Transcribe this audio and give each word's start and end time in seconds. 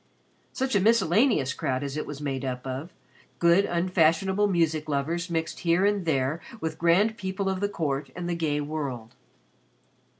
Such 0.51 0.73
a 0.73 0.79
miscellaneous 0.79 1.53
crowd 1.53 1.83
as 1.83 1.95
it 1.95 2.07
was 2.07 2.19
made 2.19 2.43
up 2.43 2.65
of 2.65 2.91
good 3.37 3.65
unfashionable 3.65 4.47
music 4.47 4.89
lovers 4.89 5.29
mixed 5.29 5.59
here 5.59 5.85
and 5.85 6.05
there 6.07 6.41
with 6.59 6.79
grand 6.79 7.17
people 7.17 7.47
of 7.47 7.59
the 7.59 7.69
court 7.69 8.09
and 8.15 8.27
the 8.27 8.33
gay 8.33 8.61
world. 8.61 9.13